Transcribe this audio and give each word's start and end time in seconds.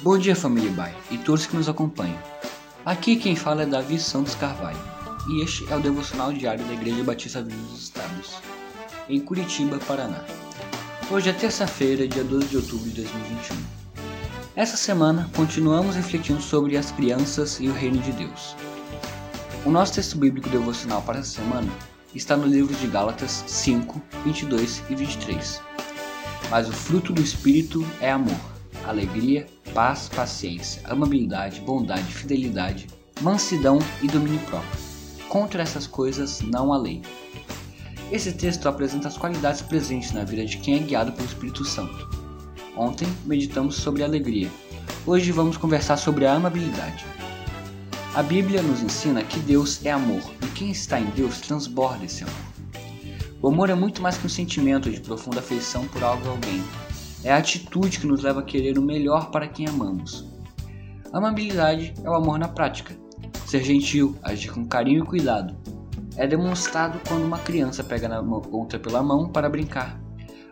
Bom 0.00 0.18
dia, 0.18 0.36
família 0.36 0.70
Bai 0.72 0.94
e 1.10 1.16
todos 1.16 1.46
que 1.46 1.56
nos 1.56 1.70
acompanham. 1.70 2.18
Aqui 2.84 3.16
quem 3.16 3.34
fala 3.34 3.62
é 3.62 3.66
Davi 3.66 3.98
Santos 3.98 4.34
Carvalho 4.34 4.78
e 5.26 5.42
este 5.42 5.66
é 5.72 5.74
o 5.74 5.80
devocional 5.80 6.34
diário 6.34 6.62
da 6.66 6.74
Igreja 6.74 7.02
Batista 7.02 7.42
dos 7.42 7.82
Estados, 7.82 8.34
em 9.08 9.18
Curitiba, 9.18 9.78
Paraná. 9.78 10.22
Hoje 11.10 11.30
é 11.30 11.32
terça-feira, 11.32 12.06
dia 12.06 12.22
12 12.22 12.46
de 12.46 12.56
outubro 12.58 12.90
de 12.90 13.02
2021. 13.02 13.56
Essa 14.54 14.76
semana 14.76 15.30
continuamos 15.34 15.96
refletindo 15.96 16.42
sobre 16.42 16.76
as 16.76 16.90
crianças 16.90 17.58
e 17.58 17.66
o 17.66 17.72
reino 17.72 17.98
de 17.98 18.12
Deus. 18.12 18.54
O 19.64 19.70
nosso 19.70 19.94
texto 19.94 20.18
bíblico 20.18 20.50
devocional 20.50 21.00
para 21.00 21.20
essa 21.20 21.40
semana 21.40 21.72
está 22.14 22.36
no 22.36 22.46
livro 22.46 22.74
de 22.74 22.86
Gálatas 22.86 23.44
5, 23.46 24.00
22 24.24 24.82
e 24.90 24.94
23. 24.94 25.60
Mas 26.50 26.68
o 26.68 26.72
fruto 26.72 27.14
do 27.14 27.22
Espírito 27.22 27.84
é 27.98 28.12
amor, 28.12 28.38
alegria, 28.84 29.46
paz, 29.76 30.08
paciência, 30.08 30.80
amabilidade, 30.86 31.60
bondade, 31.60 32.04
fidelidade, 32.04 32.86
mansidão 33.20 33.78
e 34.00 34.06
domínio 34.06 34.40
próprio. 34.46 34.80
Contra 35.28 35.62
essas 35.62 35.86
coisas 35.86 36.40
não 36.40 36.72
há 36.72 36.78
lei. 36.78 37.02
Esse 38.10 38.32
texto 38.32 38.70
apresenta 38.70 39.06
as 39.06 39.18
qualidades 39.18 39.60
presentes 39.60 40.12
na 40.12 40.24
vida 40.24 40.46
de 40.46 40.56
quem 40.56 40.76
é 40.76 40.78
guiado 40.78 41.12
pelo 41.12 41.28
Espírito 41.28 41.62
Santo. 41.62 42.08
Ontem 42.74 43.06
meditamos 43.26 43.76
sobre 43.76 44.02
a 44.02 44.06
alegria. 44.06 44.50
Hoje 45.04 45.30
vamos 45.30 45.58
conversar 45.58 45.98
sobre 45.98 46.24
a 46.24 46.32
amabilidade. 46.32 47.04
A 48.14 48.22
Bíblia 48.22 48.62
nos 48.62 48.80
ensina 48.80 49.22
que 49.22 49.38
Deus 49.40 49.84
é 49.84 49.90
amor 49.90 50.22
e 50.42 50.46
quem 50.54 50.70
está 50.70 50.98
em 50.98 51.10
Deus 51.10 51.38
transborda 51.42 52.06
esse 52.06 52.22
amor. 52.22 52.34
O 53.42 53.48
amor 53.48 53.68
é 53.68 53.74
muito 53.74 54.00
mais 54.00 54.16
que 54.16 54.24
um 54.24 54.30
sentimento 54.30 54.90
de 54.90 55.00
profunda 55.00 55.40
afeição 55.40 55.86
por 55.88 56.02
algo 56.02 56.24
ou 56.24 56.30
alguém. 56.30 56.64
É 57.26 57.32
a 57.32 57.38
atitude 57.38 57.98
que 57.98 58.06
nos 58.06 58.22
leva 58.22 58.38
a 58.38 58.42
querer 58.44 58.78
o 58.78 58.82
melhor 58.82 59.32
para 59.32 59.48
quem 59.48 59.66
amamos. 59.66 60.24
Amabilidade 61.12 61.92
é 62.04 62.08
o 62.08 62.14
amor 62.14 62.38
na 62.38 62.46
prática. 62.46 62.96
Ser 63.44 63.64
gentil, 63.64 64.16
agir 64.22 64.52
com 64.52 64.64
carinho 64.64 65.02
e 65.02 65.06
cuidado. 65.08 65.56
É 66.16 66.24
demonstrado 66.24 67.00
quando 67.08 67.24
uma 67.24 67.40
criança 67.40 67.82
pega 67.82 68.06
na 68.06 68.20
outra 68.20 68.78
pela 68.78 69.02
mão 69.02 69.28
para 69.28 69.50
brincar, 69.50 70.00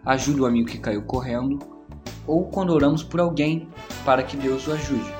ajuda 0.05 0.43
o 0.43 0.47
amigo 0.47 0.69
que 0.69 0.79
caiu 0.79 1.03
correndo, 1.03 1.61
ou 2.27 2.47
quando 2.47 2.71
oramos 2.71 3.05
por 3.05 3.21
alguém 3.21 3.69
para 4.05 4.25
que 4.25 4.37
Deus 4.37 4.67
o 4.67 4.73
ajude. 4.73 5.15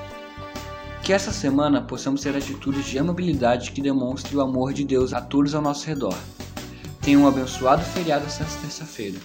Que 1.03 1.13
essa 1.13 1.31
semana 1.31 1.81
possamos 1.81 2.19
ter 2.19 2.35
atitudes 2.35 2.83
de 2.83 2.99
amabilidade 2.99 3.71
que 3.71 3.81
demonstrem 3.81 4.37
o 4.37 4.41
amor 4.41 4.73
de 4.73 4.83
Deus 4.83 5.13
a 5.13 5.21
todos 5.21 5.55
ao 5.55 5.61
nosso 5.61 5.87
redor. 5.87 6.17
Tenha 7.01 7.17
um 7.17 7.25
abençoado 7.25 7.81
feriado 7.81 8.25
esta 8.25 8.43
terça-feira. 8.43 9.19